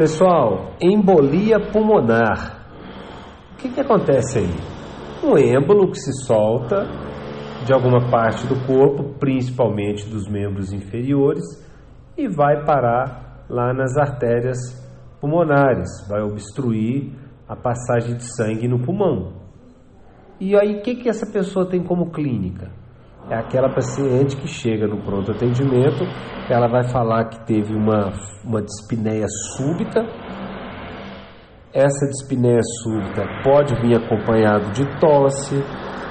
Pessoal, 0.00 0.76
embolia 0.80 1.60
pulmonar. 1.60 2.72
O 3.52 3.56
que, 3.58 3.68
que 3.68 3.80
acontece 3.82 4.38
aí? 4.38 4.50
Um 5.22 5.36
êmbolo 5.36 5.90
que 5.90 5.98
se 5.98 6.24
solta 6.24 6.86
de 7.66 7.70
alguma 7.74 8.10
parte 8.10 8.46
do 8.46 8.66
corpo, 8.66 9.18
principalmente 9.18 10.08
dos 10.08 10.26
membros 10.26 10.72
inferiores, 10.72 11.44
e 12.16 12.26
vai 12.28 12.64
parar 12.64 13.44
lá 13.46 13.74
nas 13.74 13.94
artérias 13.98 14.56
pulmonares, 15.20 15.90
vai 16.08 16.22
obstruir 16.22 17.12
a 17.46 17.54
passagem 17.54 18.16
de 18.16 18.24
sangue 18.24 18.66
no 18.66 18.82
pulmão. 18.82 19.34
E 20.40 20.56
aí, 20.56 20.76
o 20.76 20.80
que, 20.80 20.94
que 20.94 21.10
essa 21.10 21.30
pessoa 21.30 21.68
tem 21.68 21.84
como 21.84 22.10
clínica? 22.10 22.70
É 23.28 23.36
aquela 23.36 23.68
paciente 23.68 24.36
que 24.36 24.48
chega 24.48 24.86
no 24.86 25.02
pronto 25.02 25.30
atendimento, 25.30 26.04
ela 26.48 26.68
vai 26.68 26.84
falar 26.88 27.28
que 27.28 27.46
teve 27.46 27.74
uma, 27.74 28.12
uma 28.44 28.62
dispneia 28.62 29.26
súbita. 29.56 30.00
Essa 31.72 32.06
dispneia 32.06 32.60
súbita 32.82 33.22
pode 33.44 33.74
vir 33.80 33.96
acompanhado 33.96 34.72
de 34.72 34.84
tosse, 34.98 35.62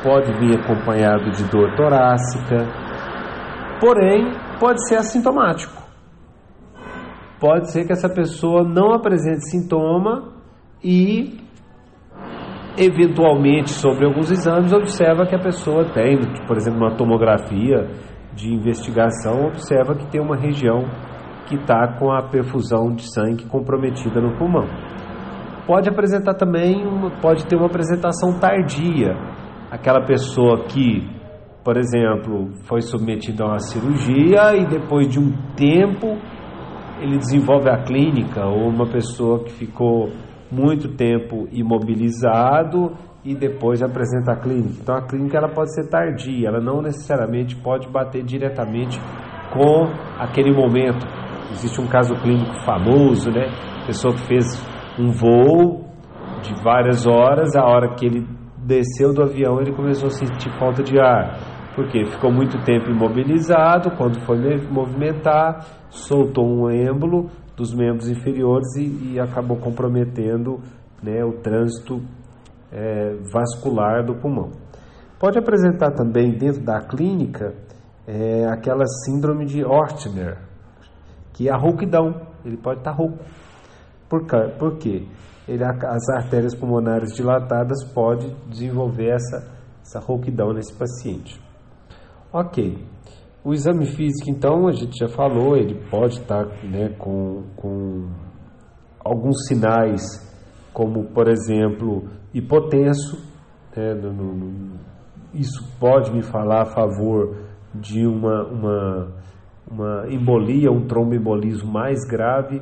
pode 0.02 0.32
vir 0.40 0.60
acompanhado 0.60 1.30
de 1.32 1.44
dor 1.50 1.76
torácica, 1.76 2.66
porém 3.82 4.32
pode 4.60 4.88
ser 4.88 4.96
assintomático. 4.96 5.80
Pode 7.40 7.72
ser 7.72 7.86
que 7.86 7.94
essa 7.94 8.10
pessoa 8.10 8.64
não 8.64 8.94
apresente 8.94 9.50
sintoma 9.50 10.34
e 10.84 11.49
eventualmente 12.80 13.72
sobre 13.72 14.06
alguns 14.06 14.32
exames 14.32 14.72
observa 14.72 15.26
que 15.26 15.36
a 15.36 15.40
pessoa 15.40 15.84
tem, 15.94 16.18
por 16.48 16.56
exemplo, 16.56 16.80
uma 16.80 16.96
tomografia 16.96 17.90
de 18.34 18.54
investigação, 18.54 19.48
observa 19.48 19.94
que 19.96 20.08
tem 20.08 20.22
uma 20.22 20.38
região 20.38 20.86
que 21.48 21.56
está 21.56 21.98
com 22.00 22.10
a 22.12 22.22
perfusão 22.22 22.96
de 22.96 23.04
sangue 23.14 23.46
comprometida 23.46 24.22
no 24.22 24.38
pulmão. 24.38 24.66
Pode 25.68 25.90
apresentar 25.90 26.36
também, 26.36 26.82
pode 27.22 27.46
ter 27.46 27.58
uma 27.58 27.66
apresentação 27.66 28.40
tardia, 28.40 29.14
aquela 29.70 30.06
pessoa 30.06 30.64
que, 30.66 31.06
por 31.64 31.76
exemplo, 31.76 32.50
foi 32.64 32.82
submetida 32.82 33.44
a 33.44 33.48
uma 33.48 33.60
cirurgia 33.60 34.56
e 34.56 34.66
depois 34.66 35.08
de 35.10 35.20
um 35.20 35.32
tempo 35.56 36.18
ele 37.02 37.18
desenvolve 37.18 37.70
a 37.70 37.78
clínica, 37.84 38.46
ou 38.46 38.68
uma 38.68 38.86
pessoa 38.86 39.44
que 39.44 39.52
ficou 39.52 40.10
muito 40.52 40.96
tempo 40.96 41.48
imobilizado 41.52 42.94
e 43.24 43.36
depois 43.36 43.82
apresenta 43.82 44.34
a 44.34 44.40
clínica. 44.40 44.80
Então 44.82 44.96
a 44.96 45.06
clínica 45.06 45.38
ela 45.38 45.50
pode 45.50 45.74
ser 45.74 45.90
tardia, 45.90 46.48
ela 46.48 46.60
não 46.60 46.82
necessariamente 46.82 47.56
pode 47.56 47.88
bater 47.90 48.24
diretamente 48.24 49.00
com 49.54 49.86
aquele 50.18 50.52
momento. 50.52 51.06
Existe 51.52 51.82
um 51.82 51.88
caso 51.88 52.14
clínico 52.16 52.54
famoso, 52.66 53.32
né? 53.32 53.48
Pessoa 53.86 54.14
que 54.14 54.28
fez 54.28 54.46
um 55.00 55.12
voo 55.12 55.86
de 56.42 56.54
várias 56.64 57.08
horas, 57.08 57.56
a 57.56 57.66
hora 57.66 57.96
que 57.96 58.06
ele 58.06 58.28
desceu 58.58 59.14
do 59.14 59.24
avião, 59.24 59.60
ele 59.60 59.74
começou 59.74 60.08
a 60.08 60.12
sentir 60.12 60.52
falta 60.60 60.84
de 60.84 61.00
ar. 61.00 61.38
Porque 61.76 62.06
ficou 62.06 62.32
muito 62.32 62.62
tempo 62.64 62.90
imobilizado, 62.90 63.92
quando 63.98 64.20
foi 64.26 64.38
movimentar, 64.70 65.66
soltou 65.90 66.46
um 66.46 66.70
êmbolo, 66.70 67.30
dos 67.60 67.74
membros 67.74 68.08
inferiores 68.08 68.74
e, 68.78 69.14
e 69.14 69.20
acabou 69.20 69.58
comprometendo 69.58 70.62
né, 71.04 71.22
o 71.26 71.34
trânsito 71.42 72.02
é, 72.72 73.16
vascular 73.32 74.06
do 74.06 74.16
pulmão. 74.16 74.52
Pode 75.20 75.38
apresentar 75.38 75.92
também 75.92 76.38
dentro 76.38 76.64
da 76.64 76.80
clínica 76.80 77.54
é, 78.08 78.46
aquela 78.46 78.86
síndrome 79.06 79.46
de 79.46 79.66
Ortner, 79.66 80.38
que 81.34 81.50
é 81.50 81.52
a 81.52 81.58
rouquidão. 81.58 82.28
Ele 82.46 82.56
pode 82.56 82.80
estar 82.80 82.92
rouco. 82.92 83.18
Por, 84.08 84.26
por 84.58 84.78
quê? 84.78 85.06
Ele, 85.46 85.64
as 85.64 86.10
artérias 86.16 86.56
pulmonares 86.56 87.14
dilatadas 87.14 87.84
podem 87.94 88.34
desenvolver 88.48 89.10
essa, 89.10 89.52
essa 89.82 90.00
rouquidão 90.00 90.54
nesse 90.54 90.74
paciente. 90.74 91.42
Ok. 92.32 92.78
O 93.44 93.54
exame 93.54 93.86
físico, 93.86 94.30
então, 94.30 94.68
a 94.68 94.74
gente 94.74 95.00
já 95.00 95.08
falou, 95.08 95.56
ele 95.56 95.76
pode 95.90 96.20
estar 96.20 96.46
né, 96.64 96.90
com, 96.98 97.44
com 97.56 98.10
alguns 99.00 99.48
sinais, 99.48 100.02
como, 100.74 101.06
por 101.06 101.30
exemplo, 101.30 102.10
hipotenso. 102.34 103.18
Né, 103.76 103.94
no, 103.94 104.12
no, 104.12 104.72
isso 105.34 105.64
pode 105.80 106.12
me 106.12 106.22
falar 106.22 106.64
a 106.64 106.66
favor 106.66 107.38
de 107.74 108.06
uma, 108.06 108.44
uma, 108.46 109.08
uma 109.72 110.14
embolia, 110.14 110.70
um 110.70 110.86
tromboembolismo 110.86 111.72
mais 111.72 112.04
grave. 112.06 112.62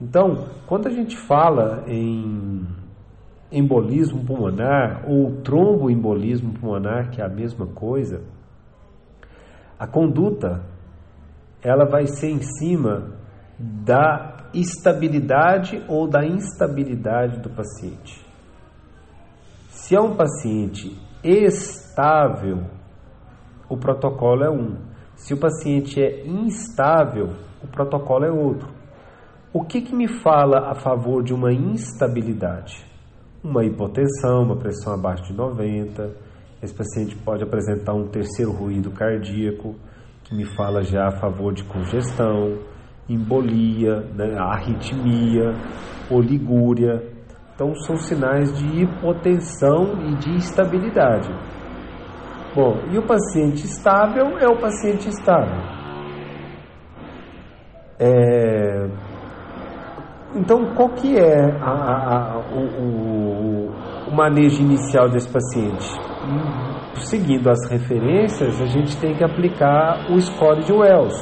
Então, 0.00 0.46
quando 0.66 0.88
a 0.88 0.90
gente 0.90 1.16
fala 1.16 1.84
em 1.86 2.66
embolismo 3.52 4.24
pulmonar 4.24 5.04
ou 5.08 5.40
tromboembolismo 5.42 6.52
pulmonar, 6.54 7.10
que 7.10 7.20
é 7.20 7.24
a 7.24 7.28
mesma 7.28 7.66
coisa, 7.66 8.22
a 9.80 9.86
conduta 9.86 10.62
ela 11.62 11.86
vai 11.86 12.06
ser 12.06 12.28
em 12.28 12.42
cima 12.42 13.14
da 13.58 14.50
estabilidade 14.52 15.82
ou 15.88 16.06
da 16.06 16.22
instabilidade 16.22 17.40
do 17.40 17.48
paciente. 17.48 18.22
Se 19.70 19.96
é 19.96 20.00
um 20.00 20.14
paciente 20.14 20.94
estável, 21.24 22.64
o 23.70 23.78
protocolo 23.78 24.44
é 24.44 24.50
um. 24.50 24.76
Se 25.16 25.32
o 25.32 25.40
paciente 25.40 25.98
é 25.98 26.26
instável, 26.26 27.30
o 27.62 27.66
protocolo 27.66 28.26
é 28.26 28.30
outro. 28.30 28.68
O 29.50 29.64
que, 29.64 29.80
que 29.80 29.94
me 29.94 30.08
fala 30.08 30.70
a 30.70 30.74
favor 30.74 31.22
de 31.22 31.32
uma 31.32 31.54
instabilidade? 31.54 32.84
Uma 33.42 33.64
hipotensão, 33.64 34.42
uma 34.42 34.56
pressão 34.56 34.92
abaixo 34.92 35.24
de 35.24 35.32
90, 35.32 36.29
esse 36.62 36.74
paciente 36.74 37.16
pode 37.16 37.42
apresentar 37.42 37.94
um 37.94 38.08
terceiro 38.08 38.52
ruído 38.52 38.90
cardíaco, 38.90 39.74
que 40.24 40.34
me 40.34 40.44
fala 40.44 40.82
já 40.82 41.06
a 41.06 41.12
favor 41.12 41.54
de 41.54 41.64
congestão, 41.64 42.58
embolia, 43.08 44.00
né, 44.14 44.36
arritmia, 44.38 45.54
oligúria. 46.10 47.02
Então, 47.54 47.74
são 47.86 47.96
sinais 47.96 48.56
de 48.58 48.82
hipotensão 48.82 49.94
e 50.06 50.16
de 50.16 50.30
instabilidade. 50.30 51.30
Bom, 52.54 52.76
e 52.90 52.98
o 52.98 53.06
paciente 53.06 53.64
estável 53.64 54.38
é 54.38 54.48
o 54.48 54.58
paciente 54.60 55.08
estável. 55.08 55.80
É... 57.98 58.88
Então, 60.34 60.74
qual 60.74 60.90
que 60.90 61.16
é 61.16 61.50
a, 61.60 61.70
a, 61.70 62.32
a, 62.32 62.38
o, 62.38 62.62
o, 62.82 64.10
o 64.10 64.14
manejo 64.14 64.62
inicial 64.62 65.08
desse 65.08 65.28
paciente? 65.28 66.09
Seguindo 66.96 67.48
as 67.48 67.68
referências, 67.70 68.60
a 68.60 68.66
gente 68.66 68.96
tem 68.98 69.14
que 69.14 69.24
aplicar 69.24 70.10
o 70.10 70.20
score 70.20 70.64
de 70.64 70.72
Wells. 70.72 71.16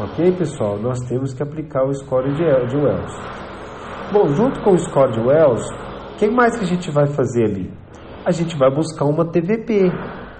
Ok, 0.00 0.32
pessoal? 0.32 0.78
Nós 0.78 0.98
temos 1.08 1.34
que 1.34 1.42
aplicar 1.42 1.84
o 1.84 1.92
score 1.92 2.32
de 2.34 2.76
Wells. 2.76 3.12
Bom, 4.12 4.28
junto 4.28 4.60
com 4.62 4.70
o 4.70 4.78
score 4.78 5.12
de 5.12 5.20
Wells, 5.20 5.62
o 6.12 6.16
que 6.18 6.30
mais 6.30 6.56
que 6.56 6.64
a 6.64 6.68
gente 6.68 6.90
vai 6.90 7.06
fazer 7.06 7.44
ali? 7.44 7.72
A 8.24 8.30
gente 8.30 8.56
vai 8.56 8.70
buscar 8.70 9.06
uma 9.06 9.24
TVP, 9.24 9.90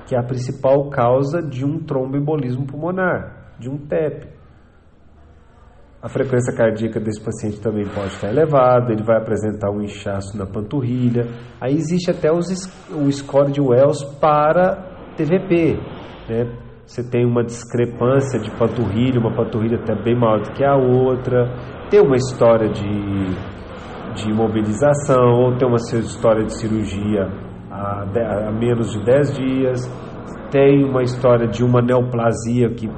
que 0.07 0.15
é 0.15 0.19
a 0.19 0.23
principal 0.23 0.89
causa 0.91 1.43
de 1.43 1.65
um 1.65 1.79
tromboembolismo 1.81 2.67
pulmonar, 2.67 3.55
de 3.59 3.69
um 3.69 3.79
TEP. 3.79 4.38
A 6.01 6.09
frequência 6.09 6.55
cardíaca 6.55 7.01
desse 7.01 7.21
paciente 7.21 7.61
também 7.61 7.85
pode 7.89 8.13
estar 8.13 8.29
elevada, 8.29 8.93
ele 8.93 9.03
vai 9.03 9.17
apresentar 9.17 9.69
um 9.69 9.83
inchaço 9.83 10.39
na 10.39 10.47
panturrilha. 10.47 11.27
Aí 11.61 11.75
existe 11.75 12.09
até 12.09 12.31
os, 12.31 12.47
o 12.93 13.11
score 13.11 13.51
de 13.51 13.61
Wells 13.61 14.05
para 14.21 14.77
TVP. 15.17 15.77
Né? 16.29 16.53
Você 16.87 17.03
tem 17.03 17.27
uma 17.27 17.43
discrepância 17.43 18.39
de 18.39 18.49
panturrilha, 18.53 19.19
uma 19.19 19.35
panturrilha 19.35 19.77
até 19.77 19.93
bem 20.01 20.17
maior 20.17 20.41
do 20.41 20.53
que 20.53 20.65
a 20.65 20.77
outra, 20.77 21.53
tem 21.91 22.01
uma 22.01 22.17
história 22.17 22.69
de, 22.69 23.35
de 24.15 24.31
imobilização, 24.31 25.33
ou 25.35 25.59
tem 25.59 25.67
uma 25.67 25.79
história 25.79 26.45
de 26.45 26.57
cirurgia 26.61 27.27
há 27.73 28.53
menos 28.53 28.93
de 28.93 29.05
10 29.05 29.37
dias, 29.37 29.81
tem 30.51 30.85
uma 30.85 31.03
história 31.03 31.47
de 31.47 31.65
uma 31.65 31.83
neoplasia, 31.83 32.71
que, 32.71 32.89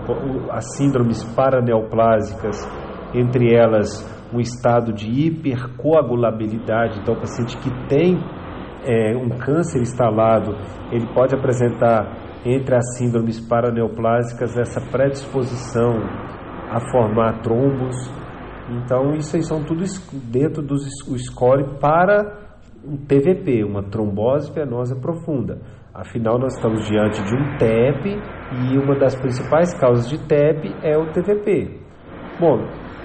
as 0.51 0.77
síndromes 0.77 1.25
paraneoplásicas 1.35 2.57
entre 3.15 3.55
elas 3.55 3.89
um 4.33 4.41
estado 4.41 4.93
de 4.93 5.09
hipercoagulabilidade, 5.09 7.01
então 7.01 7.15
o 7.15 7.21
paciente 7.21 7.57
que 7.59 7.71
tem 7.89 8.19
é, 8.85 9.17
um 9.17 9.29
câncer 9.31 9.81
instalado, 9.81 10.57
ele 10.93 11.07
pode 11.13 11.35
apresentar 11.35 12.31
entre 12.45 12.75
as 12.75 12.97
síndromes 12.97 13.41
paraneoplásicas 13.41 14.57
essa 14.57 14.81
predisposição 14.91 15.99
a 16.71 16.81
formar 16.91 17.41
trombos. 17.43 17.97
Então 18.71 19.15
isso 19.15 19.37
aí 19.37 19.43
são 19.43 19.65
tudo 19.65 19.83
dentro 20.31 20.63
do 20.63 20.77
score 21.19 21.79
para 21.81 22.39
um 22.85 22.97
PVP, 22.97 23.65
uma 23.65 23.83
trombose 23.83 24.53
venosa 24.53 24.97
profunda. 24.97 25.59
Afinal, 25.93 26.39
nós 26.39 26.55
estamos 26.55 26.89
diante 26.89 27.23
de 27.23 27.35
um 27.35 27.59
TEP 27.59 28.07
e 28.07 28.79
uma 28.79 28.97
das 28.99 29.15
principais 29.17 29.75
causas 29.79 30.09
de 30.09 30.19
TEP 30.27 30.73
é 30.83 30.97
o 30.97 31.13
TVP. 31.13 31.90
Bom, 32.41 32.65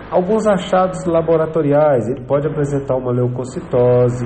alguns 0.10 0.48
achados 0.48 1.06
laboratoriais, 1.06 2.08
ele 2.08 2.26
pode 2.26 2.48
apresentar 2.48 2.96
uma 2.96 3.12
leucocitose, 3.12 4.26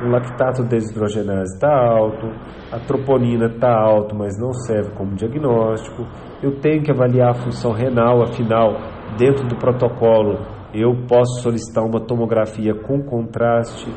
o 0.00 0.08
lactato 0.08 0.62
desidrogenase 0.62 1.54
está 1.54 1.68
alto, 1.68 2.28
a 2.70 2.78
troponina 2.78 3.46
está 3.46 3.68
alto, 3.68 4.14
mas 4.14 4.38
não 4.38 4.52
serve 4.52 4.92
como 4.92 5.16
diagnóstico. 5.16 6.06
Eu 6.40 6.60
tenho 6.60 6.84
que 6.84 6.92
avaliar 6.92 7.30
a 7.30 7.34
função 7.34 7.72
renal, 7.72 8.22
afinal, 8.22 8.76
dentro 9.18 9.44
do 9.48 9.56
protocolo, 9.56 10.38
eu 10.72 10.92
posso 11.08 11.42
solicitar 11.42 11.84
uma 11.84 12.00
tomografia 12.00 12.74
com 12.74 13.02
contraste. 13.02 13.90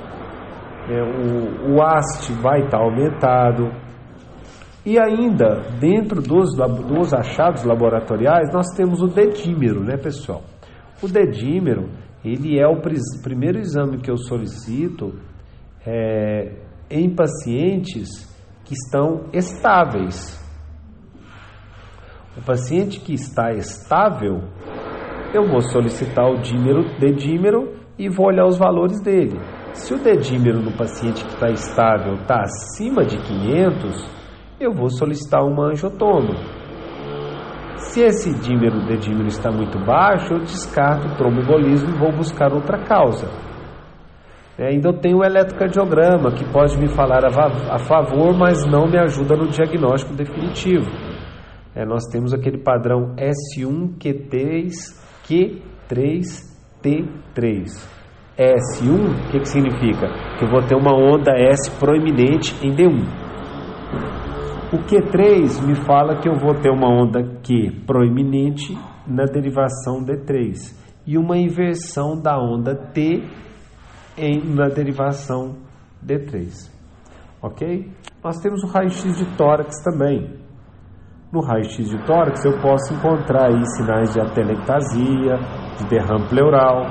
É, 0.89 1.03
o, 1.03 1.75
o 1.75 1.81
AST 1.83 2.31
vai 2.41 2.61
estar 2.61 2.79
tá 2.79 2.83
aumentado. 2.83 3.71
E 4.87 4.97
ainda, 4.97 5.63
dentro 5.81 6.21
dos, 6.21 6.55
dos 6.55 7.13
achados 7.13 7.65
laboratoriais, 7.65 8.53
nós 8.53 8.67
temos 8.73 9.01
o 9.01 9.07
dedímero, 9.07 9.83
né, 9.83 9.97
pessoal? 9.97 10.43
O 11.03 11.09
dedímero, 11.09 11.89
ele 12.23 12.57
é 12.57 12.65
o 12.65 12.81
primeiro 13.21 13.59
exame 13.59 13.97
que 13.97 14.09
eu 14.09 14.15
solicito 14.15 15.13
é, 15.85 16.53
em 16.89 17.13
pacientes 17.13 18.33
que 18.63 18.73
estão 18.73 19.25
estáveis. 19.33 20.41
O 22.37 22.41
paciente 22.45 23.01
que 23.01 23.13
está 23.13 23.51
estável, 23.51 24.39
eu 25.33 25.49
vou 25.49 25.59
solicitar 25.63 26.31
o 26.31 26.39
dímero, 26.39 26.97
dedímero 26.97 27.73
e 27.99 28.07
vou 28.07 28.27
olhar 28.27 28.45
os 28.45 28.57
valores 28.57 29.01
dele. 29.03 29.37
Se 29.73 29.93
o 29.93 30.01
dedímero 30.01 30.61
no 30.61 30.71
paciente 30.77 31.25
que 31.25 31.33
está 31.33 31.49
estável 31.49 32.13
está 32.13 32.39
acima 32.39 33.03
de 33.03 33.17
500, 33.17 34.16
eu 34.59 34.73
vou 34.73 34.89
solicitar 34.89 35.43
uma 35.43 35.67
angiotomo. 35.67 36.33
Se 37.77 38.01
esse 38.01 38.33
dímero, 38.39 38.83
dedímero 38.85 39.27
está 39.27 39.51
muito 39.51 39.77
baixo, 39.79 40.33
eu 40.33 40.39
descarto 40.39 41.07
o 41.07 41.15
tromboembolismo 41.15 41.89
e 41.89 41.97
vou 41.97 42.11
buscar 42.11 42.51
outra 42.51 42.79
causa. 42.79 43.27
É, 44.57 44.69
ainda 44.69 44.89
eu 44.89 44.93
tenho 44.93 45.19
o 45.19 45.23
eletrocardiograma, 45.23 46.31
que 46.31 46.43
pode 46.51 46.75
me 46.79 46.87
falar 46.87 47.23
a, 47.23 47.27
a, 47.75 47.79
favor, 47.79 48.35
mas 48.35 48.65
não 48.65 48.87
me 48.87 48.97
ajuda 48.97 49.35
no 49.35 49.47
diagnóstico 49.47 50.15
definitivo. 50.15 50.89
É, 51.75 51.85
nós 51.85 52.05
temos 52.11 52.33
aquele 52.33 52.57
padrão 52.57 53.13
S1Q3, 53.15 54.71
Q3T3. 55.23 57.95
S1, 58.37 58.89
o 58.89 59.31
que, 59.31 59.39
que 59.39 59.49
significa? 59.49 60.07
Que 60.37 60.45
eu 60.45 60.49
vou 60.49 60.61
ter 60.63 60.75
uma 60.75 60.93
onda 60.93 61.31
S 61.31 61.71
proeminente 61.79 62.53
em 62.65 62.71
D1. 62.71 63.26
O 64.69 64.79
Q3 64.79 65.65
me 65.65 65.75
fala 65.85 66.19
que 66.19 66.27
eu 66.27 66.35
vou 66.35 66.53
ter 66.55 66.69
uma 66.69 66.89
onda 66.89 67.23
Q 67.41 67.83
proeminente 67.85 68.77
na 69.07 69.23
derivação 69.23 70.03
D3 70.03 70.75
e 71.07 71.17
uma 71.17 71.37
inversão 71.37 72.21
da 72.21 72.37
onda 72.37 72.75
T 72.75 73.23
em, 74.17 74.43
na 74.53 74.67
derivação 74.67 75.55
D3. 76.05 76.69
Ok? 77.41 77.89
Nós 78.21 78.41
temos 78.41 78.61
o 78.61 78.67
raio-x 78.67 79.17
de 79.17 79.37
tórax 79.37 79.81
também. 79.81 80.37
No 81.31 81.39
raio-x 81.39 81.89
de 81.89 82.05
tórax 82.05 82.43
eu 82.43 82.59
posso 82.59 82.93
encontrar 82.93 83.45
aí 83.47 83.65
sinais 83.77 84.11
de 84.11 84.19
atelectasia, 84.19 85.37
de 85.77 85.87
derrame 85.87 86.27
pleural. 86.27 86.87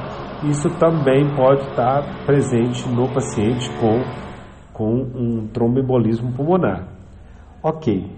Isso 0.49 0.70
também 0.79 1.29
pode 1.37 1.61
estar 1.69 2.25
presente 2.25 2.88
no 2.88 3.06
paciente 3.12 3.69
com, 3.79 4.02
com 4.72 4.94
um 5.14 5.46
tromboembolismo 5.49 6.32
pulmonar. 6.32 6.95
Ok. 7.67 8.09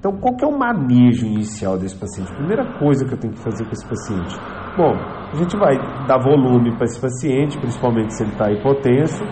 Então, 0.00 0.18
qual 0.18 0.34
que 0.34 0.44
é 0.44 0.48
o 0.48 0.58
manejo 0.58 1.26
inicial 1.26 1.78
desse 1.78 1.96
paciente? 1.96 2.34
Primeira 2.34 2.76
coisa 2.76 3.06
que 3.06 3.14
eu 3.14 3.18
tenho 3.18 3.34
que 3.34 3.38
fazer 3.38 3.64
com 3.64 3.70
esse 3.70 3.86
paciente. 3.86 4.36
Bom, 4.76 4.94
a 5.32 5.36
gente 5.36 5.56
vai 5.56 5.76
dar 6.08 6.18
volume 6.18 6.76
para 6.76 6.86
esse 6.86 7.00
paciente, 7.00 7.56
principalmente 7.56 8.16
se 8.16 8.24
ele 8.24 8.32
está 8.32 8.50
hipotenso. 8.50 9.22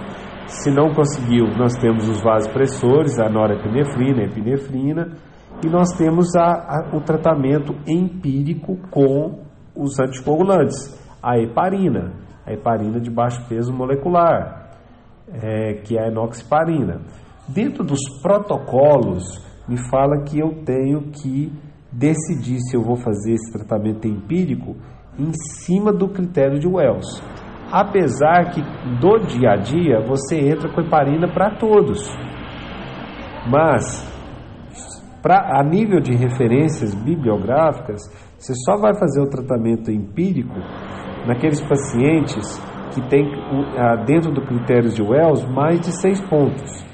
Se 0.46 0.70
não 0.70 0.94
conseguiu, 0.94 1.46
nós 1.58 1.74
temos 1.74 2.08
os 2.08 2.22
vasopressores, 2.22 3.18
a 3.18 3.28
norepinefrina, 3.28 4.22
a 4.22 4.26
epinefrina, 4.26 5.16
e 5.64 5.68
nós 5.68 5.88
temos 5.98 6.36
a, 6.36 6.52
a, 6.52 6.96
o 6.96 7.00
tratamento 7.00 7.74
empírico 7.84 8.76
com 8.92 9.40
os 9.74 9.98
anticoagulantes, 9.98 10.96
a 11.20 11.36
heparina, 11.36 12.12
a 12.46 12.52
heparina 12.52 13.00
de 13.00 13.10
baixo 13.10 13.44
peso 13.48 13.72
molecular, 13.72 14.70
é, 15.32 15.74
que 15.82 15.98
é 15.98 16.04
a 16.04 16.08
enoxaparina. 16.08 17.00
Dentro 17.48 17.82
dos 17.82 18.00
protocolos 18.22 19.42
me 19.68 19.76
fala 19.88 20.22
que 20.22 20.38
eu 20.38 20.62
tenho 20.64 21.10
que 21.10 21.52
decidir 21.90 22.58
se 22.60 22.76
eu 22.76 22.82
vou 22.82 22.96
fazer 22.96 23.32
esse 23.32 23.52
tratamento 23.52 24.06
empírico 24.06 24.76
em 25.18 25.32
cima 25.32 25.92
do 25.92 26.08
critério 26.08 26.58
de 26.58 26.66
Wells. 26.66 27.22
Apesar 27.72 28.50
que 28.50 28.60
do 29.00 29.18
dia 29.26 29.52
a 29.52 29.56
dia 29.56 30.00
você 30.00 30.38
entra 30.38 30.68
com 30.68 30.80
heparina 30.80 31.28
para 31.28 31.56
todos. 31.56 32.00
Mas 33.48 34.06
pra, 35.22 35.58
a 35.58 35.64
nível 35.64 36.00
de 36.00 36.14
referências 36.14 36.94
bibliográficas, 36.94 38.02
você 38.38 38.52
só 38.64 38.76
vai 38.76 38.94
fazer 38.98 39.20
o 39.20 39.28
tratamento 39.28 39.90
empírico 39.90 40.54
naqueles 41.26 41.60
pacientes 41.62 42.60
que 42.94 43.00
têm 43.08 43.24
dentro 44.06 44.32
do 44.32 44.42
critério 44.42 44.90
de 44.90 45.02
Wells 45.02 45.44
mais 45.46 45.80
de 45.80 45.92
seis 46.00 46.20
pontos. 46.20 46.84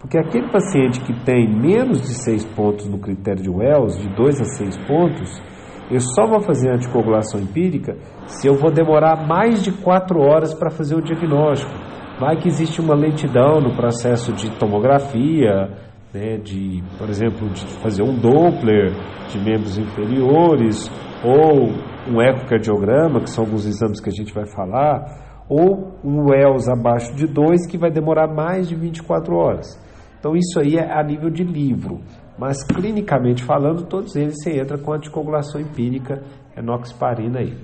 Porque 0.00 0.16
aquele 0.16 0.48
paciente 0.50 1.00
que 1.00 1.12
tem 1.24 1.48
menos 1.48 2.00
de 2.00 2.14
6 2.22 2.44
pontos 2.54 2.86
no 2.86 2.98
critério 2.98 3.42
de 3.42 3.50
Wells, 3.50 3.98
de 3.98 4.08
2 4.14 4.40
a 4.40 4.44
6 4.44 4.76
pontos, 4.86 5.42
eu 5.90 6.00
só 6.00 6.24
vou 6.24 6.40
fazer 6.40 6.70
anticoagulação 6.70 7.40
empírica 7.40 7.96
se 8.26 8.46
eu 8.46 8.54
vou 8.54 8.70
demorar 8.70 9.26
mais 9.26 9.62
de 9.62 9.72
4 9.72 10.20
horas 10.20 10.54
para 10.54 10.70
fazer 10.70 10.94
o 10.94 11.02
diagnóstico. 11.02 11.72
Vai 12.20 12.36
que 12.36 12.46
existe 12.46 12.80
uma 12.80 12.94
lentidão 12.94 13.60
no 13.60 13.74
processo 13.74 14.32
de 14.32 14.50
tomografia, 14.58 15.68
né, 16.14 16.36
de, 16.36 16.82
por 16.96 17.08
exemplo, 17.08 17.48
de 17.50 17.66
fazer 17.80 18.02
um 18.02 18.14
Doppler 18.14 18.92
de 19.28 19.38
membros 19.38 19.78
inferiores 19.78 20.88
ou 21.24 21.70
um 22.08 22.22
ecocardiograma, 22.22 23.20
que 23.20 23.30
são 23.30 23.44
alguns 23.44 23.66
exames 23.66 24.00
que 24.00 24.08
a 24.08 24.12
gente 24.12 24.32
vai 24.32 24.46
falar, 24.46 25.44
ou 25.48 25.98
um 26.04 26.30
Wells 26.30 26.68
abaixo 26.68 27.14
de 27.16 27.26
2 27.26 27.66
que 27.66 27.76
vai 27.76 27.90
demorar 27.90 28.28
mais 28.28 28.68
de 28.68 28.76
24 28.76 29.34
horas. 29.34 29.87
Então 30.18 30.34
isso 30.36 30.60
aí 30.60 30.76
é 30.76 30.92
a 30.92 31.02
nível 31.02 31.30
de 31.30 31.44
livro, 31.44 32.00
mas 32.38 32.62
clinicamente 32.62 33.44
falando, 33.44 33.86
todos 33.86 34.16
eles 34.16 34.34
você 34.36 34.58
entra 34.60 34.78
com 34.78 34.92
anticoagulação 34.92 35.60
empírica, 35.60 36.22
enoxaparina 36.56 37.40
aí. 37.40 37.56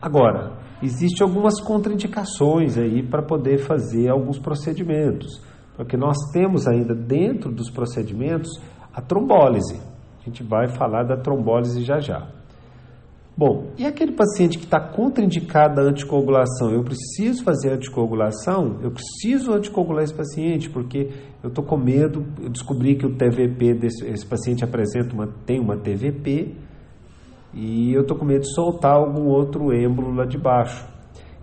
Agora, 0.00 0.52
existem 0.82 1.26
algumas 1.26 1.60
contraindicações 1.60 2.78
aí 2.78 3.02
para 3.02 3.22
poder 3.22 3.58
fazer 3.58 4.08
alguns 4.08 4.38
procedimentos, 4.38 5.42
porque 5.76 5.96
nós 5.96 6.16
temos 6.32 6.66
ainda 6.66 6.94
dentro 6.94 7.52
dos 7.52 7.70
procedimentos 7.70 8.50
a 8.94 9.00
trombólise. 9.00 9.80
A 10.20 10.24
gente 10.24 10.42
vai 10.42 10.68
falar 10.68 11.04
da 11.04 11.16
trombólise 11.16 11.82
já 11.84 11.98
já. 11.98 12.39
Bom, 13.36 13.70
e 13.78 13.86
aquele 13.86 14.12
paciente 14.12 14.58
que 14.58 14.64
está 14.64 14.78
contraindicado 14.78 15.80
a 15.80 15.84
anticoagulação? 15.84 16.72
Eu 16.72 16.82
preciso 16.82 17.42
fazer 17.42 17.72
anticoagulação? 17.72 18.78
Eu 18.82 18.90
preciso 18.90 19.52
anticoagular 19.52 20.04
esse 20.04 20.14
paciente 20.14 20.68
porque 20.68 21.10
eu 21.42 21.48
estou 21.48 21.64
com 21.64 21.76
medo. 21.76 22.26
Eu 22.42 22.50
descobri 22.50 22.96
que 22.96 23.06
o 23.06 23.14
TVP 23.14 23.74
desse 23.74 24.06
esse 24.06 24.26
paciente 24.26 24.64
apresenta 24.64 25.14
uma, 25.14 25.26
tem 25.46 25.58
uma 25.58 25.76
TVP 25.76 26.54
e 27.54 27.92
eu 27.94 28.02
estou 28.02 28.16
com 28.16 28.24
medo 28.24 28.42
de 28.42 28.54
soltar 28.54 28.92
algum 28.92 29.26
outro 29.26 29.72
êmbolo 29.72 30.12
lá 30.14 30.26
de 30.26 30.36
baixo. 30.36 30.86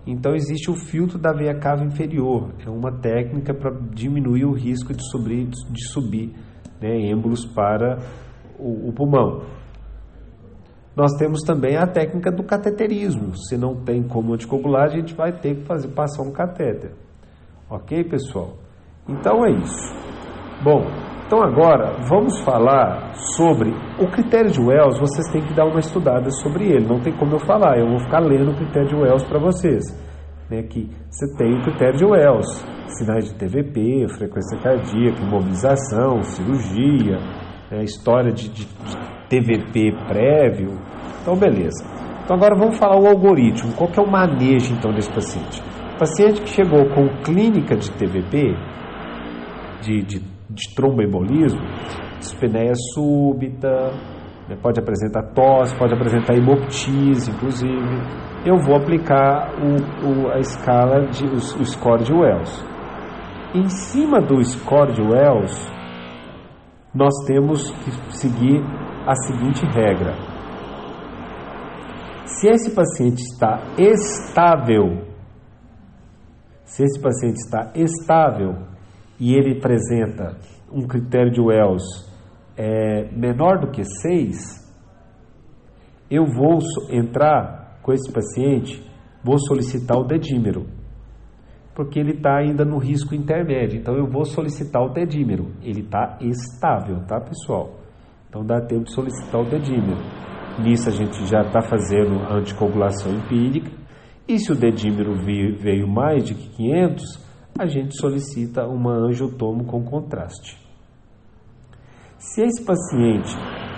Então 0.06 0.34
existe 0.34 0.70
o 0.70 0.74
filtro 0.74 1.18
da 1.18 1.32
veia 1.32 1.54
cava 1.58 1.84
inferior. 1.84 2.50
É 2.64 2.70
uma 2.70 2.92
técnica 2.92 3.52
para 3.52 3.70
diminuir 3.92 4.44
o 4.44 4.52
risco 4.52 4.94
de 4.94 5.02
subir, 5.10 5.46
de 5.46 5.88
subir 5.88 6.32
né, 6.80 7.10
êmbolos 7.10 7.44
para 7.44 7.98
o, 8.58 8.88
o 8.88 8.92
pulmão. 8.92 9.42
Nós 10.98 11.12
temos 11.12 11.42
também 11.44 11.76
a 11.76 11.86
técnica 11.86 12.28
do 12.28 12.42
cateterismo. 12.42 13.36
Se 13.36 13.56
não 13.56 13.84
tem 13.84 14.02
como 14.02 14.34
anticoagular, 14.34 14.86
a 14.86 14.88
gente 14.88 15.14
vai 15.14 15.30
ter 15.30 15.54
que 15.54 15.64
fazer, 15.64 15.86
passar 15.94 16.24
um 16.24 16.32
catéter. 16.32 16.90
Ok, 17.70 18.02
pessoal? 18.02 18.54
Então 19.08 19.46
é 19.46 19.52
isso. 19.52 19.94
Bom, 20.64 20.82
então 21.24 21.40
agora 21.40 21.92
vamos 22.08 22.40
falar 22.40 23.14
sobre 23.36 23.70
o 24.00 24.10
critério 24.10 24.50
de 24.50 24.60
Wells. 24.60 24.98
Vocês 24.98 25.30
têm 25.30 25.40
que 25.40 25.54
dar 25.54 25.66
uma 25.66 25.78
estudada 25.78 26.32
sobre 26.32 26.64
ele. 26.64 26.88
Não 26.88 26.98
tem 26.98 27.16
como 27.16 27.36
eu 27.36 27.46
falar. 27.46 27.78
Eu 27.78 27.86
vou 27.90 28.00
ficar 28.00 28.18
lendo 28.18 28.50
o 28.50 28.56
critério 28.56 28.88
de 28.88 28.96
Wells 28.96 29.24
para 29.28 29.38
vocês. 29.38 29.84
Né, 30.50 30.64
que 30.64 30.90
você 31.08 31.32
tem 31.36 31.60
o 31.60 31.62
critério 31.62 31.96
de 31.96 32.04
Wells, 32.04 32.48
sinais 32.98 33.26
de 33.26 33.34
TVP, 33.34 34.08
frequência 34.16 34.58
cardíaca, 34.60 35.22
imobilização, 35.22 36.24
cirurgia, 36.24 37.18
né, 37.70 37.84
história 37.84 38.32
de, 38.32 38.48
de, 38.48 38.64
de 38.64 39.17
TVP 39.28 39.92
prévio. 40.06 40.78
Então, 41.22 41.36
beleza. 41.36 41.84
Então, 42.24 42.36
agora 42.36 42.54
vamos 42.56 42.78
falar 42.78 43.00
o 43.00 43.06
algoritmo. 43.06 43.72
Qual 43.74 43.90
que 43.90 43.98
é 43.98 44.02
o 44.02 44.10
manejo, 44.10 44.74
então, 44.74 44.92
desse 44.92 45.12
paciente? 45.12 45.62
O 45.94 45.98
paciente 45.98 46.42
que 46.42 46.48
chegou 46.48 46.88
com 46.90 47.08
clínica 47.22 47.76
de 47.76 47.90
TVP, 47.92 48.54
de, 49.82 50.02
de, 50.02 50.20
de 50.50 50.74
tromboembolismo, 50.74 51.60
dispneia 52.18 52.72
súbita, 52.94 53.92
né, 54.48 54.56
pode 54.62 54.80
apresentar 54.80 55.22
tosse, 55.34 55.76
pode 55.76 55.94
apresentar 55.94 56.34
hemoptise, 56.34 57.30
inclusive. 57.30 58.00
eu 58.44 58.56
vou 58.58 58.76
aplicar 58.76 59.52
o, 59.60 60.06
o, 60.06 60.32
a 60.32 60.38
escala 60.38 61.06
de 61.06 61.26
o, 61.26 61.34
o 61.34 61.64
score 61.64 62.04
de 62.04 62.12
Wells. 62.12 62.64
Em 63.54 63.68
cima 63.68 64.20
do 64.20 64.42
score 64.42 64.92
de 64.92 65.02
Wells, 65.02 65.70
nós 66.94 67.14
temos 67.26 67.70
que 67.70 67.90
seguir 68.16 68.62
a 69.08 69.14
seguinte 69.14 69.64
regra: 69.64 70.12
se 72.26 72.46
esse 72.46 72.74
paciente 72.74 73.22
está 73.22 73.58
estável, 73.78 75.06
se 76.62 76.82
esse 76.82 77.00
paciente 77.00 77.36
está 77.36 77.72
estável 77.74 78.66
e 79.18 79.34
ele 79.34 79.56
apresenta 79.56 80.36
um 80.70 80.86
critério 80.86 81.32
de 81.32 81.40
Wells 81.40 81.84
é, 82.54 83.10
menor 83.10 83.60
do 83.60 83.70
que 83.70 83.82
6, 83.82 84.36
eu 86.10 86.26
vou 86.26 86.58
entrar 86.90 87.78
com 87.82 87.94
esse 87.94 88.12
paciente, 88.12 88.84
vou 89.24 89.38
solicitar 89.38 89.96
o 89.96 90.04
dedímero, 90.04 90.66
porque 91.74 91.98
ele 91.98 92.12
está 92.12 92.36
ainda 92.36 92.62
no 92.62 92.76
risco 92.76 93.14
intermédio. 93.14 93.80
Então 93.80 93.94
eu 93.94 94.06
vou 94.06 94.26
solicitar 94.26 94.82
o 94.82 94.92
dedímero. 94.92 95.52
Ele 95.62 95.80
está 95.80 96.18
estável, 96.20 97.06
tá, 97.06 97.18
pessoal? 97.18 97.77
Então 98.28 98.44
dá 98.44 98.60
tempo 98.60 98.84
de 98.84 98.92
solicitar 98.92 99.40
o 99.40 99.48
dedímero. 99.48 99.98
Nisso 100.58 100.88
a 100.88 100.92
gente 100.92 101.24
já 101.26 101.40
está 101.42 101.62
fazendo 101.62 102.20
a 102.24 102.34
anticoagulação 102.34 103.12
empírica. 103.12 103.70
E 104.26 104.38
se 104.38 104.52
o 104.52 104.54
dedímero 104.54 105.14
veio 105.16 105.88
mais 105.88 106.24
de 106.24 106.34
500, 106.34 107.04
a 107.58 107.66
gente 107.66 107.98
solicita 107.98 108.66
uma 108.66 108.92
angiotomo 108.92 109.64
com 109.64 109.82
contraste. 109.82 110.58
Se 112.18 112.42
esse 112.42 112.64
paciente 112.64 113.34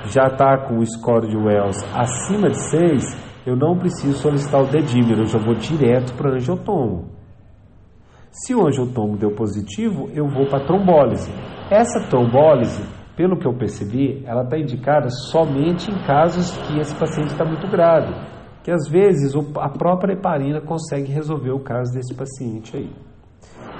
já 0.06 0.26
está 0.26 0.66
com 0.66 0.78
o 0.78 0.86
score 0.86 1.28
de 1.28 1.36
Wells 1.36 1.78
acima 1.94 2.48
de 2.48 2.58
6, 2.58 3.30
eu 3.46 3.54
não 3.54 3.78
preciso 3.78 4.18
solicitar 4.18 4.62
o 4.62 4.70
dedímero, 4.70 5.22
eu 5.22 5.26
já 5.26 5.38
vou 5.38 5.54
direto 5.54 6.14
para 6.14 6.34
angiotomo. 6.34 7.10
Se 8.30 8.54
o 8.54 8.66
angiotomo 8.66 9.16
deu 9.16 9.32
positivo, 9.34 10.08
eu 10.14 10.26
vou 10.28 10.46
para 10.46 10.64
trombólise. 10.64 11.30
Essa 11.70 12.00
trombólise, 12.08 12.82
pelo 13.20 13.36
que 13.36 13.46
eu 13.46 13.52
percebi, 13.52 14.24
ela 14.26 14.44
está 14.44 14.56
indicada 14.56 15.10
somente 15.10 15.90
em 15.90 16.06
casos 16.06 16.56
que 16.66 16.78
esse 16.78 16.94
paciente 16.98 17.32
está 17.32 17.44
muito 17.44 17.68
grave, 17.68 18.14
que 18.64 18.70
às 18.70 18.88
vezes 18.88 19.34
a 19.58 19.68
própria 19.68 20.14
heparina 20.14 20.58
consegue 20.58 21.12
resolver 21.12 21.50
o 21.50 21.60
caso 21.60 21.92
desse 21.92 22.14
paciente 22.14 22.74
aí. 22.74 22.90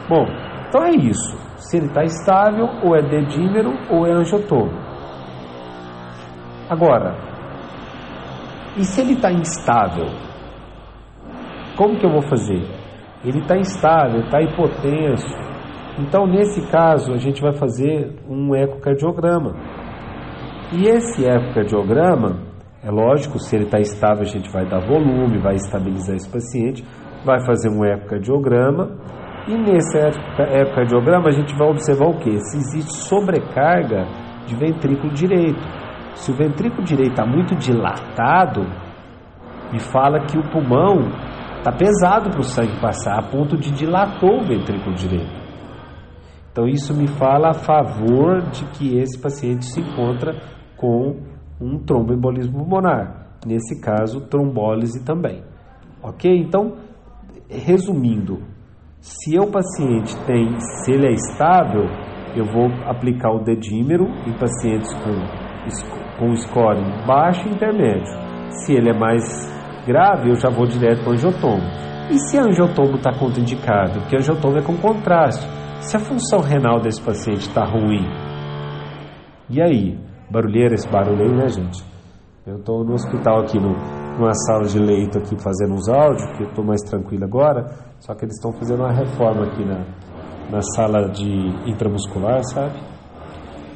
Bom, 0.07 0.27
então 0.69 0.85
é 0.85 0.91
isso. 0.91 1.39
Se 1.57 1.79
ele 1.79 1.87
está 1.87 2.05
estável, 2.05 2.67
ou 2.85 2.95
é 2.95 3.01
dedímero 3.01 3.73
ou 3.91 4.07
é 4.07 4.13
angiotomo. 4.13 4.79
Agora, 6.69 7.17
e 8.77 8.85
se 8.85 9.01
ele 9.01 9.15
está 9.15 9.33
instável? 9.33 10.05
Como 11.79 11.99
que 11.99 12.05
eu 12.05 12.13
vou 12.13 12.23
fazer? 12.29 12.63
Ele 13.25 13.39
está 13.39 13.57
instável, 13.57 14.21
está 14.21 14.43
hipotenso. 14.43 15.50
Então, 16.01 16.27
nesse 16.27 16.61
caso, 16.71 17.13
a 17.13 17.19
gente 17.19 17.43
vai 17.43 17.53
fazer 17.53 18.17
um 18.29 18.55
ecocardiograma. 18.55 19.55
E 20.73 20.89
esse 20.89 21.25
ecocardiograma, 21.25 22.39
é 22.83 22.91
lógico, 22.91 23.39
se 23.39 23.57
ele 23.57 23.65
está 23.65 23.79
estável, 23.79 24.23
a 24.23 24.25
gente 24.25 24.51
vai 24.51 24.65
dar 24.67 24.81
volume, 24.81 25.39
vai 25.39 25.55
estabilizar 25.55 26.17
esse 26.17 26.31
paciente, 26.31 26.85
vai 27.25 27.45
fazer 27.45 27.69
um 27.69 27.85
ecocardiograma 27.85 28.99
e 29.49 29.57
nesse 29.57 29.99
ecocardiograma 29.99 31.29
a 31.29 31.33
gente 31.33 31.57
vai 31.57 31.69
observar 31.69 32.09
o 32.09 32.19
que? 32.19 32.39
Se 32.39 32.57
existe 32.59 32.93
sobrecarga 32.93 34.07
de 34.47 34.55
ventrículo 34.57 35.13
direito. 35.13 35.61
Se 36.15 36.31
o 36.31 36.35
ventrículo 36.35 36.85
direito 36.85 37.13
está 37.13 37.27
muito 37.27 37.55
dilatado, 37.57 38.63
me 39.73 39.81
fala 39.81 40.21
que 40.27 40.39
o 40.39 40.51
pulmão 40.51 41.09
está 41.59 41.73
pesado 41.73 42.31
para 42.31 42.41
o 42.41 42.45
sangue 42.45 42.81
passar, 42.81 43.19
a 43.19 43.23
ponto 43.23 43.57
de 43.57 43.71
dilatou 43.71 44.41
o 44.41 44.47
ventrículo 44.47 44.95
direito. 44.95 45.40
Então 46.61 46.69
isso 46.69 46.95
me 46.95 47.07
fala 47.07 47.51
a 47.51 47.55
favor 47.55 48.43
de 48.51 48.67
que 48.73 48.99
esse 48.99 49.19
paciente 49.19 49.65
se 49.65 49.81
encontra 49.81 50.35
com 50.77 51.17
um 51.59 51.79
tromboembolismo 51.79 52.59
pulmonar. 52.59 53.29
Nesse 53.47 53.81
caso, 53.81 54.29
trombólise 54.29 55.03
também. 55.03 55.43
Ok? 56.03 56.31
Então, 56.31 56.75
resumindo, 57.49 58.43
se 59.01 59.39
o 59.39 59.51
paciente 59.51 60.15
tem, 60.27 60.55
se 60.61 60.93
ele 60.93 61.07
é 61.07 61.13
estável, 61.13 61.87
eu 62.37 62.45
vou 62.45 62.67
aplicar 62.85 63.33
o 63.33 63.43
dedímero 63.43 64.05
em 64.27 64.33
pacientes 64.35 64.93
com, 64.93 66.19
com 66.19 66.37
score 66.37 66.79
baixo 67.07 67.49
e 67.49 67.55
intermédio. 67.55 68.13
Se 68.51 68.75
ele 68.75 68.91
é 68.91 68.99
mais 68.99 69.23
grave, 69.87 70.29
eu 70.29 70.35
já 70.35 70.51
vou 70.51 70.67
direto 70.67 71.05
para 71.05 71.11
o 71.11 71.13
angiotomo. 71.15 71.63
E 72.11 72.19
se 72.19 72.37
a 72.37 72.43
angiotomo 72.43 72.97
está 72.97 73.15
contraindicado? 73.19 74.01
Porque 74.01 74.17
a 74.17 74.19
angiotomo 74.19 74.59
é 74.59 74.63
com 74.63 74.77
contraste. 74.77 75.60
Se 75.81 75.97
a 75.97 76.01
função 76.01 76.41
renal 76.41 76.79
desse 76.81 77.01
paciente 77.01 77.49
está 77.49 77.65
ruim, 77.65 78.07
e 79.49 79.61
aí? 79.63 79.99
Barulheira 80.31 80.75
esse 80.75 80.87
barulho 80.89 81.23
aí, 81.23 81.35
né, 81.35 81.49
gente? 81.49 81.83
Eu 82.47 82.59
estou 82.59 82.85
no 82.85 82.93
hospital 82.93 83.41
aqui, 83.41 83.59
no, 83.59 83.71
numa 84.19 84.35
sala 84.47 84.65
de 84.65 84.79
leito 84.79 85.19
aqui 85.19 85.35
fazendo 85.43 85.73
uns 85.75 85.89
áudios, 85.89 86.25
porque 86.27 86.45
eu 86.45 86.49
estou 86.49 86.65
mais 86.65 86.83
tranquilo 86.83 87.25
agora, 87.25 87.65
só 87.99 88.15
que 88.15 88.27
eles 88.27 88.37
estão 88.37 88.53
fazendo 88.53 88.81
uma 88.81 88.93
reforma 88.93 89.47
aqui 89.47 89.65
na, 89.65 89.85
na 90.51 90.61
sala 90.61 91.09
de 91.09 91.27
intramuscular, 91.67 92.45
sabe? 92.45 92.79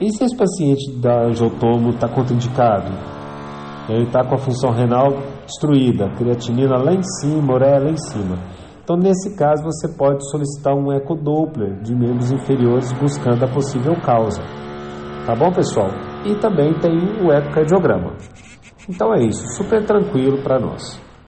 E 0.01 0.11
se 0.13 0.25
esse 0.25 0.37
paciente 0.37 1.01
da 1.01 1.25
angiotomo 1.25 1.91
está 1.91 2.07
contraindicado? 2.07 2.93
Ele 3.89 4.05
está 4.05 4.23
com 4.25 4.35
a 4.35 4.39
função 4.39 4.71
renal 4.71 5.09
destruída, 5.47 6.11
creatinina 6.17 6.77
lá 6.77 6.93
em 6.93 7.03
cima, 7.03 7.55
ureia 7.55 7.79
lá 7.79 7.91
em 7.91 7.97
cima. 7.97 8.37
Então, 8.85 8.97
nesse 8.99 9.35
caso, 9.35 9.65
você 9.65 9.89
pode 9.89 10.31
solicitar 10.31 10.75
um 10.75 10.93
ecodoppler 10.93 11.81
de 11.83 11.95
membros 11.95 12.31
inferiores 12.31 12.93
buscando 12.93 13.43
a 13.43 13.49
possível 13.49 13.95
causa. 14.03 14.43
Tá 15.25 15.35
bom, 15.35 15.51
pessoal? 15.51 15.89
E 16.23 16.35
também 16.35 16.75
tem 16.75 16.93
o 17.25 17.33
ecocardiograma. 17.33 18.13
Então 18.87 19.15
é 19.15 19.23
isso, 19.23 19.43
super 19.57 19.83
tranquilo 19.87 20.43
para 20.43 20.59
nós. 20.59 21.03